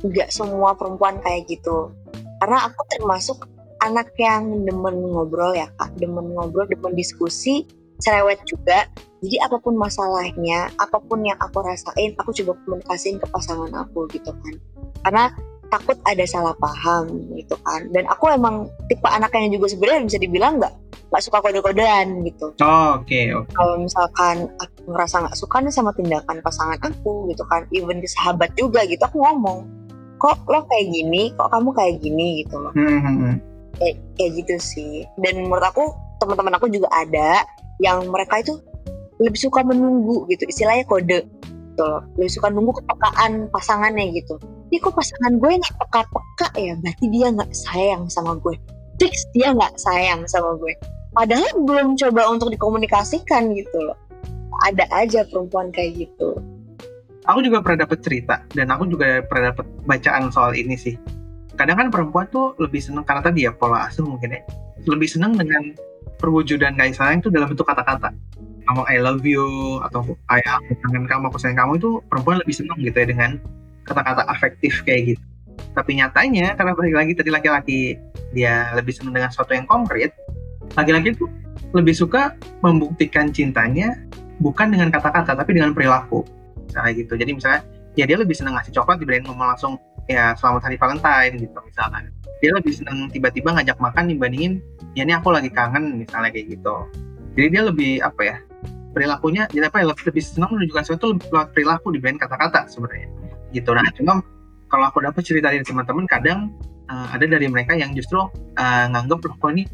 [0.00, 1.90] Nggak semua perempuan kayak gitu.
[2.38, 3.50] Karena aku termasuk
[3.82, 5.90] anak yang demen ngobrol ya kak.
[5.98, 7.66] Demen ngobrol demen diskusi
[7.98, 8.86] cerewet juga.
[9.18, 14.06] Jadi apa pun masalahnya apa pun yang aku rasain aku coba komunikasiin ke pasangan aku
[14.14, 14.54] gitu kan.
[15.02, 15.24] Karena
[15.68, 17.90] takut ada salah paham gitu kan.
[17.90, 20.74] Dan aku emang tipe anak yang juga sebenarnya bisa dibilang nggak
[21.08, 22.52] nggak suka kode-kodean gitu.
[22.60, 23.08] Oh, oke.
[23.08, 23.52] Okay, okay.
[23.56, 28.08] Kalau misalkan aku ngerasa nggak suka nih sama tindakan pasangan aku gitu kan, even ke
[28.08, 29.64] sahabat juga gitu, aku ngomong,
[30.20, 32.72] kok lo kayak gini, kok kamu kayak gini gitu loh.
[32.76, 33.34] Hmm, hmm.
[33.80, 34.94] Kayak, kayak gitu sih.
[35.16, 35.84] Dan menurut aku
[36.20, 37.44] teman-teman aku juga ada
[37.80, 38.60] yang mereka itu
[39.18, 42.04] lebih suka menunggu gitu, istilahnya kode gitu loh.
[42.20, 44.36] Lebih suka nunggu kepekaan pasangannya gitu
[44.68, 48.54] ini kok pasangan gue nggak peka-peka ya berarti dia nggak sayang sama gue
[49.00, 50.72] fix dia nggak sayang sama gue
[51.18, 53.98] padahal belum coba untuk dikomunikasikan gitu loh.
[54.70, 56.38] Ada aja perempuan kayak gitu.
[57.26, 60.94] Aku juga pernah dapet cerita dan aku juga pernah dapet bacaan soal ini sih.
[61.58, 64.40] Kadang kan perempuan tuh lebih seneng karena tadi ya pola asuh mungkin ya
[64.86, 65.74] lebih seneng dengan
[66.22, 68.14] perwujudan kasih sayang itu dalam bentuk kata-kata.
[68.70, 69.42] Kamu I love you
[69.90, 73.30] atau I aku kangen kamu aku sayang kamu itu perempuan lebih seneng gitu ya dengan
[73.90, 75.24] kata-kata afektif kayak gitu.
[75.74, 77.98] Tapi nyatanya karena balik lagi tadi laki-laki
[78.32, 80.14] dia lebih senang dengan sesuatu yang konkret
[80.74, 81.26] laki-laki itu
[81.76, 83.96] lebih suka membuktikan cintanya
[84.40, 86.24] bukan dengan kata-kata tapi dengan perilaku.
[86.68, 87.12] Misalnya gitu.
[87.16, 87.60] Jadi misalnya
[87.98, 89.74] ya dia lebih senang ngasih coklat dibanding ngomong langsung
[90.08, 94.62] ya selamat hari Valentine gitu misalnya dia lebih senang tiba-tiba ngajak makan dibandingin
[94.96, 96.76] ya ini aku lagi kangen misalnya kayak gitu.
[97.34, 98.36] Jadi dia lebih apa ya
[98.94, 103.10] perilakunya jadi apa ya lebih senang menunjukkan sesuatu lewat perilaku dibanding kata-kata sebenarnya.
[103.50, 103.70] Gitu.
[103.74, 104.22] Nah cuma
[104.68, 106.52] kalau aku dapat cerita dari teman-teman kadang
[106.88, 109.64] uh, ada dari mereka yang justru uh, nganggep loh kok ini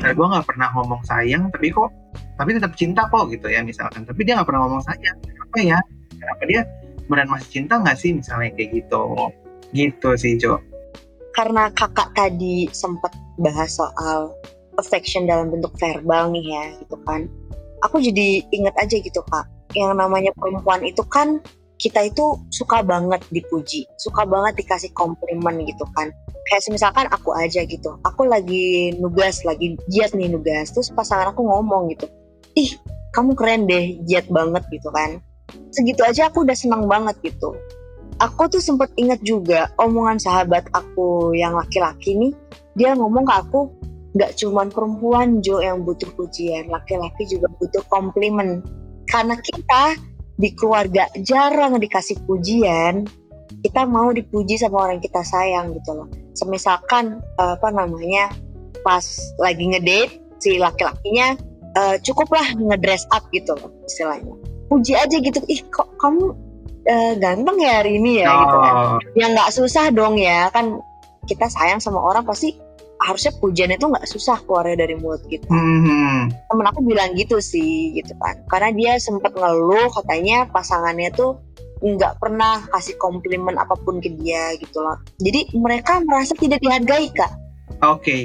[0.00, 1.90] gue nggak pernah ngomong sayang tapi kok
[2.34, 4.02] tapi tetap cinta kok gitu ya misalkan.
[4.02, 5.18] Tapi dia nggak pernah ngomong sayang.
[5.22, 5.78] Apa ya?
[6.18, 6.60] Kenapa dia
[7.06, 9.30] beneran masih cinta nggak sih misalnya kayak gitu?
[9.70, 10.58] Gitu sih Jo
[11.34, 13.10] karena kakak tadi sempat
[13.42, 14.30] bahas soal
[14.78, 17.26] affection dalam bentuk verbal nih ya gitu kan.
[17.82, 19.44] Aku jadi inget aja gitu kak.
[19.74, 21.42] Yang namanya perempuan itu kan
[21.78, 26.10] kita itu suka banget dipuji, suka banget dikasih komplimen gitu kan.
[26.44, 31.40] Kayak misalkan aku aja gitu, aku lagi nugas, lagi giat nih nugas, terus pasangan aku
[31.40, 32.06] ngomong gitu,
[32.54, 32.70] ih
[33.16, 35.18] kamu keren deh, giat banget gitu kan.
[35.72, 37.56] Segitu aja aku udah senang banget gitu.
[38.22, 42.32] Aku tuh sempet inget juga omongan sahabat aku yang laki-laki nih,
[42.78, 43.60] dia ngomong ke aku,
[44.14, 48.62] gak cuman perempuan Jo yang butuh pujian, laki-laki juga butuh komplimen.
[49.10, 49.98] Karena kita
[50.34, 53.06] di keluarga jarang dikasih pujian,
[53.62, 56.08] kita mau dipuji sama orang kita sayang gitu loh.
[56.34, 58.34] Semisalkan uh, apa namanya
[58.82, 59.04] pas
[59.38, 61.38] lagi ngedate si laki-lakinya
[61.78, 64.34] uh, cukuplah ngedress up gitu loh istilahnya.
[64.68, 66.34] Puji aja gitu, ih kok kamu
[66.88, 68.38] uh, ganteng ya hari ini ya oh.
[68.44, 68.74] gitu kan.
[69.16, 70.80] yang nggak susah dong ya kan
[71.24, 72.56] kita sayang sama orang pasti
[73.04, 75.44] harusnya pujian itu nggak susah keluar dari mulut kita.
[75.52, 76.32] Hmm.
[76.32, 81.36] Temen aku bilang gitu sih gitu kan, karena dia sempat ngeluh katanya pasangannya tuh
[81.84, 84.96] nggak pernah kasih komplimen apa pun ke dia gitu loh.
[85.20, 87.28] Jadi mereka merasa tidak dihargai kak.
[87.84, 88.20] Oke, okay.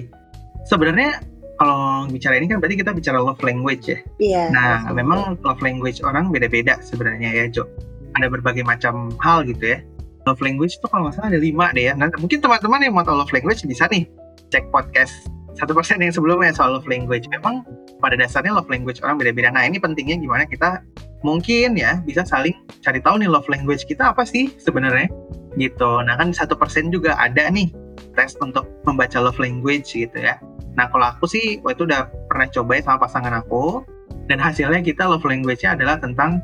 [0.63, 1.19] sebenarnya
[1.59, 3.99] kalau bicara ini kan berarti kita bicara love language ya.
[4.15, 4.43] Iya.
[4.55, 7.67] Nah, memang love language orang beda-beda sebenarnya ya Jo.
[8.15, 9.83] Ada berbagai macam hal gitu ya.
[10.23, 11.93] Love language itu kalau nggak salah ada lima deh ya.
[11.99, 14.07] Nah, mungkin teman-teman yang mau tahu love language bisa nih
[14.49, 17.27] cek podcast satu persen yang sebelumnya soal love language.
[17.27, 17.67] Memang
[17.99, 19.51] pada dasarnya love language orang beda-beda.
[19.51, 20.79] Nah ini pentingnya gimana kita
[21.25, 25.11] mungkin ya bisa saling cari tahu nih love language kita apa sih sebenarnya
[25.59, 25.99] gitu.
[26.05, 27.75] Nah kan satu persen juga ada nih
[28.15, 30.39] tes untuk membaca love language gitu ya.
[30.79, 33.83] Nah kalau aku sih waktu itu udah pernah coba ya sama pasangan aku
[34.31, 36.39] dan hasilnya kita love language-nya adalah tentang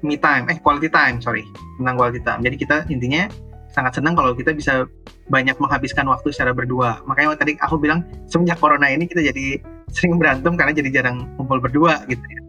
[0.00, 1.44] me time, eh quality time sorry
[1.76, 2.40] tentang quality time.
[2.40, 3.28] Jadi kita intinya
[3.74, 4.86] sangat senang kalau kita bisa
[5.26, 7.02] banyak menghabiskan waktu secara berdua.
[7.10, 9.58] Makanya tadi aku bilang semenjak corona ini kita jadi
[9.90, 12.40] sering berantem karena jadi jarang kumpul berdua gitu ya.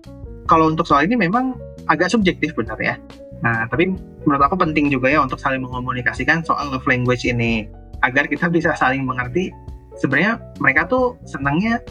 [0.45, 1.57] Kalau untuk soal ini memang
[1.89, 3.01] agak subjektif benar ya.
[3.41, 3.89] Nah, tapi
[4.23, 7.65] menurut aku penting juga ya untuk saling mengkomunikasikan soal love language ini
[8.05, 9.49] agar kita bisa saling mengerti
[9.97, 11.81] sebenarnya mereka tuh senangnya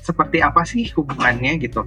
[0.00, 1.84] seperti apa sih hubungannya gitu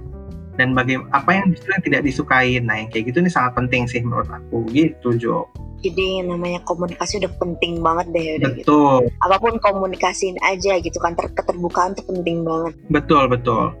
[0.54, 3.86] dan bagi apa yang justru yang tidak disukai nah yang kayak gitu ini sangat penting
[3.86, 4.66] sih menurut aku.
[4.70, 5.46] Gitu Jo.
[5.84, 8.64] Jadi namanya komunikasi udah penting banget deh udah gitu.
[8.64, 8.96] betul.
[9.04, 9.20] Gitu.
[9.20, 12.72] apa pun komunikasiin aja gitu kan Ter keterbukaan tuh penting banget.
[12.88, 13.76] Betul betul.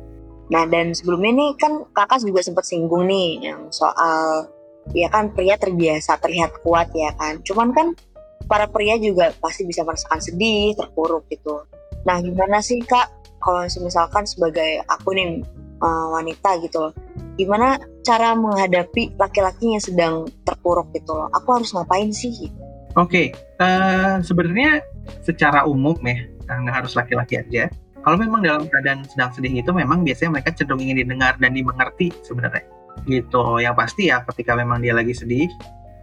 [0.52, 4.52] Nah dan sebelumnya nih kan kakak juga sempat singgung nih yang soal
[4.92, 7.40] ya kan pria terbiasa terlihat kuat ya kan.
[7.40, 7.96] Cuman kan
[8.44, 11.64] para pria juga pasti bisa merasakan sedih terpuruk gitu.
[12.04, 13.08] Nah gimana sih kak
[13.40, 15.44] kalau misalkan sebagai aku nih
[15.80, 16.92] uh, wanita gitu loh.
[17.34, 20.14] Gimana cara menghadapi laki-laki yang sedang
[20.46, 21.32] terpuruk gitu loh?
[21.34, 22.52] Aku harus ngapain sih?
[22.94, 23.26] Oke okay.
[23.58, 24.78] uh, eh, sebenarnya
[25.26, 26.14] secara umum ya
[26.46, 27.66] nggak harus laki-laki aja.
[28.04, 32.12] Kalau memang dalam keadaan sedang sedih itu memang biasanya mereka cenderung ingin didengar dan dimengerti
[32.20, 32.68] sebenarnya.
[33.08, 33.42] Gitu.
[33.64, 35.48] Yang pasti ya ketika memang dia lagi sedih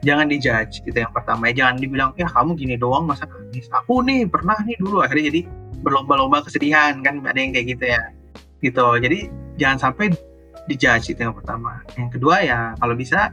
[0.01, 1.63] jangan dijudge gitu yang pertama ya.
[1.63, 3.69] Jangan dibilang ya kamu gini doang masa nangis?
[3.71, 5.41] Aku nih pernah nih dulu akhirnya jadi
[5.86, 8.01] berlomba-lomba kesedihan kan ada yang kayak gitu ya.
[8.65, 8.86] Gitu.
[8.97, 9.19] Jadi
[9.62, 10.10] jangan sampai
[10.65, 11.86] dijudge itu yang pertama.
[11.93, 13.30] Yang kedua ya kalau bisa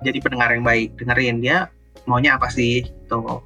[0.00, 1.68] jadi pendengar yang baik dengerin dia
[2.08, 3.44] maunya apa sih tuh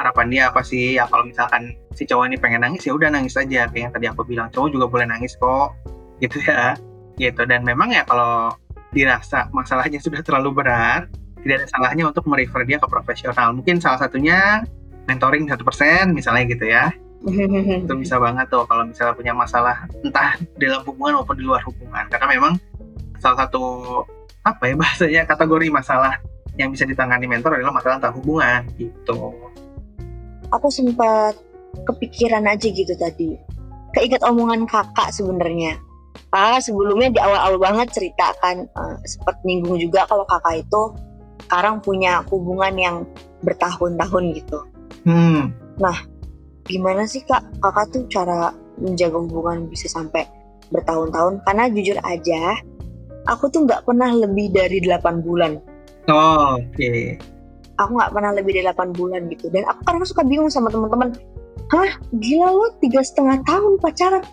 [0.00, 0.96] harapan dia apa sih?
[0.96, 4.06] Ya kalau misalkan si cowok ini pengen nangis ya udah nangis aja kayak yang tadi
[4.08, 5.76] aku bilang cowok juga boleh nangis kok
[6.24, 6.72] gitu ya.
[7.20, 8.56] Gitu dan memang ya kalau
[8.96, 11.12] dirasa masalahnya sudah terlalu berat
[11.44, 13.52] tidak ada salahnya untuk merefer dia ke profesional.
[13.54, 14.64] Mungkin salah satunya
[15.06, 16.90] mentoring satu persen misalnya gitu ya
[17.84, 22.04] itu bisa banget tuh kalau misalnya punya masalah entah dalam hubungan maupun di luar hubungan
[22.12, 22.52] karena memang
[23.18, 23.64] salah satu
[24.46, 26.14] apa ya bahasanya kategori masalah
[26.56, 29.32] yang bisa ditangani mentor adalah masalah tentang hubungan gitu.
[30.54, 31.36] Aku sempat
[31.84, 33.36] kepikiran aja gitu tadi.
[33.92, 35.76] Keinget omongan kakak sebenarnya.
[36.32, 40.82] Kakak sebelumnya di awal-awal banget ceritakan uh, sempat nyinggung juga kalau kakak itu
[41.44, 42.96] sekarang punya hubungan yang
[43.44, 44.58] bertahun-tahun gitu.
[45.04, 45.52] Hmm.
[45.76, 45.96] Nah,
[46.66, 47.42] gimana sih kak?
[47.62, 50.26] Kakak tuh cara menjaga hubungan bisa sampai
[50.70, 51.42] bertahun-tahun?
[51.46, 52.58] Karena jujur aja
[53.26, 55.58] aku tuh nggak pernah lebih dari 8 bulan.
[56.06, 56.74] Oh, oke.
[56.74, 57.18] Okay.
[57.76, 59.52] aku nggak pernah lebih dari 8 bulan gitu.
[59.52, 61.12] Dan aku karena suka bingung sama teman-teman.
[61.66, 64.24] Hah gila lo tiga setengah tahun pacaran?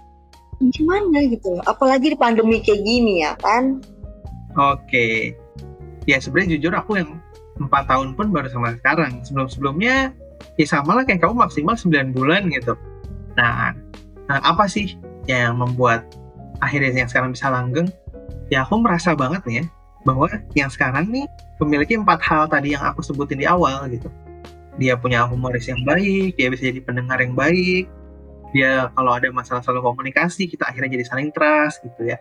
[0.63, 3.81] Gimana gitu apalagi di pandemi kayak gini ya kan?
[4.53, 4.79] Oke.
[4.87, 5.13] Okay.
[6.03, 7.19] ya sebenarnya jujur aku yang
[7.57, 9.25] empat tahun pun baru sama sekarang.
[9.25, 10.13] Sebelum sebelumnya
[10.59, 12.77] ya sama lah kayak kamu maksimal 9 bulan gitu.
[13.37, 13.73] Nah,
[14.29, 16.05] nah apa sih yang membuat
[16.61, 17.89] akhirnya yang sekarang bisa langgeng?
[18.51, 19.65] Ya aku merasa banget nih ya
[20.03, 21.25] bahwa yang sekarang nih
[21.63, 24.11] memiliki empat hal tadi yang aku sebutin di awal gitu.
[24.77, 27.87] Dia punya humoris yang baik dia bisa jadi pendengar yang baik
[28.53, 32.17] dia kalau ada masalah selalu komunikasi kita akhirnya jadi saling trust gitu ya.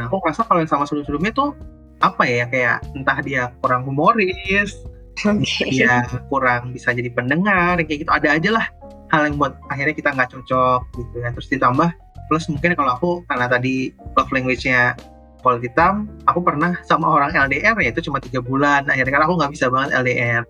[0.00, 1.52] Nah aku merasa kalau yang sama sebelum-sebelumnya tuh
[1.98, 4.78] apa ya kayak entah dia kurang humoris
[5.26, 5.66] Oke.
[5.72, 8.10] dia kurang bisa jadi pendengar kayak gitu.
[8.12, 8.66] Ada aja lah
[9.08, 11.28] hal yang buat akhirnya kita nggak cocok gitu ya.
[11.34, 11.88] Terus ditambah
[12.28, 14.94] plus mungkin kalau aku karena tadi love language-nya
[15.38, 18.86] kulit hitam aku pernah sama orang LDR ya itu cuma tiga bulan.
[18.86, 20.42] Akhirnya kan aku nggak bisa banget LDR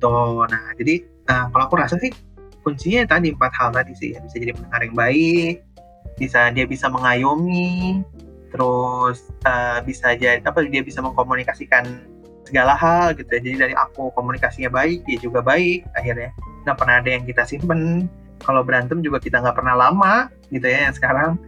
[0.00, 2.08] tuh nah jadi nah, kalau aku rasa sih
[2.64, 4.12] kuncinya tadi empat hal tadi sih.
[4.16, 5.70] Bisa jadi pendengar yang baik
[6.20, 8.04] bisa dia bisa mengayomi
[8.52, 11.86] terus uh, bisa jadi apa dia bisa mengkomunikasikan
[12.50, 13.40] segala hal gitu ya.
[13.40, 16.34] Jadi dari aku komunikasinya baik, dia juga baik akhirnya.
[16.66, 18.10] Nggak pernah ada yang kita simpen.
[18.42, 20.90] Kalau berantem juga kita nggak pernah lama gitu ya.
[20.90, 21.38] Yang sekarang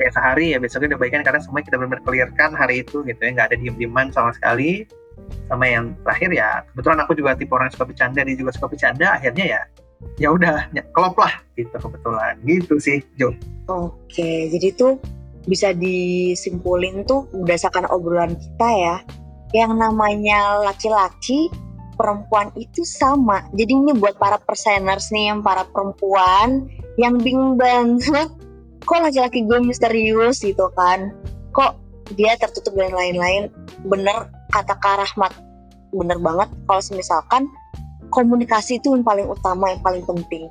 [0.00, 3.30] kayak sehari ya besoknya udah baikan karena semua kita benar-benar clearkan hari itu gitu ya.
[3.36, 4.88] Nggak ada diem-dieman sama sekali.
[5.44, 9.12] Sama yang terakhir ya kebetulan aku juga tipe orang suka bercanda, dia juga suka bercanda.
[9.12, 9.60] Akhirnya ya
[10.18, 13.34] ya udah klop lah gitu kebetulan gitu sih Jo.
[13.68, 14.96] Oke, jadi tuh
[15.48, 18.96] bisa disimpulin tuh berdasarkan obrolan kita ya
[19.56, 21.48] yang namanya laki-laki
[21.98, 23.42] perempuan itu sama.
[23.56, 28.30] Jadi ini buat para perseners nih yang para perempuan yang bingung banget
[28.88, 31.12] kok laki-laki gue misterius gitu kan.
[31.52, 31.74] Kok
[32.14, 33.50] dia tertutup dan lain-lain.
[33.84, 35.32] Bener kata Kak Rahmat.
[35.90, 37.42] Bener banget kalau misalkan
[38.12, 40.48] komunikasi itu yang paling utama, yang paling penting.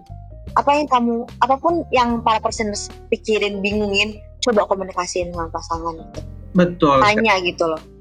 [0.57, 6.21] Apa yang kamu, apa pun yang para perseners pikirin, bingungin, coba komunikasiin dengan pasangan gitu.
[6.57, 6.97] Betul.
[6.97, 7.96] Tanya gitu loh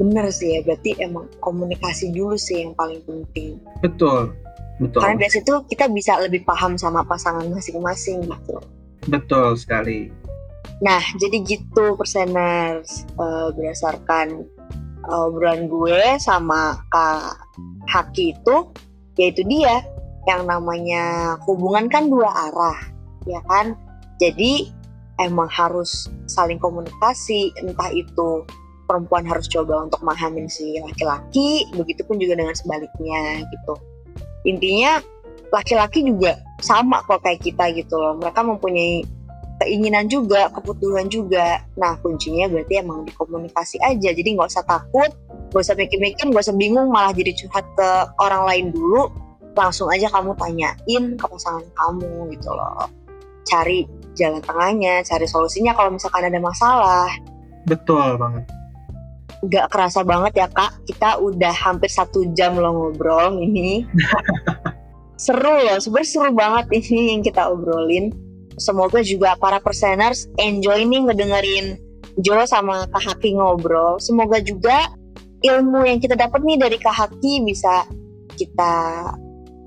[0.00, 3.60] bener sih ya berarti emang komunikasi dulu sih yang paling penting.
[3.84, 4.32] Betul
[4.80, 5.04] betul.
[5.04, 8.56] Karena dari situ kita bisa lebih paham sama pasangan masing-masing gitu.
[9.12, 10.08] Betul sekali.
[10.80, 14.48] Nah jadi gitu perseners uh, berdasarkan
[15.04, 17.36] uh, obrolan gue sama kak
[17.92, 18.72] Haki itu
[19.20, 19.84] yaitu dia
[20.24, 22.80] yang namanya hubungan kan dua arah
[23.28, 23.76] ya kan?
[24.16, 24.72] Jadi
[25.20, 28.48] emang harus saling komunikasi entah itu
[28.90, 33.74] perempuan harus coba untuk memahamin si laki-laki, begitupun juga dengan sebaliknya gitu.
[34.50, 34.98] Intinya
[35.54, 38.18] laki-laki juga sama kok kayak kita gitu loh.
[38.18, 39.06] Mereka mempunyai
[39.62, 41.62] keinginan juga, kebutuhan juga.
[41.78, 44.10] Nah kuncinya berarti emang dikomunikasi aja.
[44.10, 45.14] Jadi nggak usah takut,
[45.54, 49.06] nggak usah mikir-mikir, nggak usah bingung, malah jadi curhat ke orang lain dulu.
[49.54, 52.90] Langsung aja kamu tanyain ke pasangan kamu gitu loh.
[53.46, 53.86] Cari
[54.18, 57.06] jalan tengahnya, cari solusinya kalau misalkan ada masalah.
[57.68, 58.59] Betul banget
[59.48, 60.84] gak kerasa banget ya kak.
[60.84, 63.86] Kita udah hampir satu jam lo ngobrol ini.
[65.24, 65.76] Seru loh.
[65.76, 68.08] Sebenernya seru banget ini yang kita obrolin.
[68.56, 71.76] Semoga juga para perseners enjoy nih ngedengerin
[72.20, 74.00] Jo sama Kak Haki ngobrol.
[74.00, 74.88] Semoga juga
[75.44, 77.84] ilmu yang kita dapat nih dari Kak Haki bisa
[78.36, 78.74] kita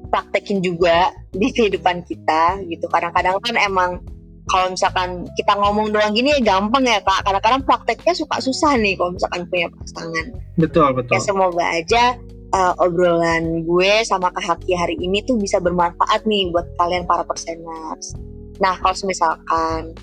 [0.10, 2.86] praktekin juga di kehidupan kita gitu.
[2.90, 4.02] Kadang-kadang kan emang
[4.52, 7.24] kalau misalkan kita ngomong doang gini ya gampang ya kak.
[7.24, 10.26] Kadang-kadang prakteknya suka susah nih kalau misalkan punya pasangan.
[10.60, 11.14] Betul betul.
[11.16, 12.04] ya semoga aja
[12.52, 17.24] uh, obrolan gue sama kak Haki hari ini tuh bisa bermanfaat nih buat kalian para
[17.24, 18.20] perseners.
[18.60, 19.96] Nah kalau misalkan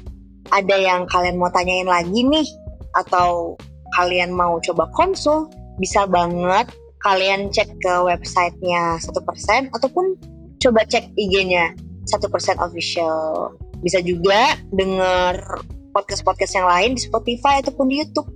[0.51, 2.49] ada yang kalian mau tanyain lagi nih
[2.97, 3.55] atau
[3.95, 5.47] kalian mau coba konsul
[5.79, 6.67] bisa banget
[7.01, 10.19] kalian cek ke websitenya satu persen ataupun
[10.61, 11.73] coba cek IG-nya
[12.05, 18.29] satu persen official bisa juga denger podcast-podcast yang lain di Spotify ataupun di YouTube.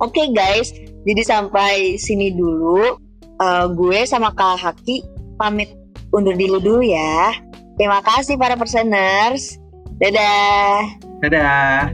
[0.00, 0.72] Oke okay, guys,
[1.04, 2.96] jadi sampai sini dulu.
[3.40, 5.00] Uh, gue sama Kak Haki
[5.40, 5.72] pamit
[6.12, 7.36] undur diri dulu ya.
[7.80, 9.56] Terima kasih para perseners.
[9.96, 11.00] Dadah.
[11.24, 11.92] Dadah.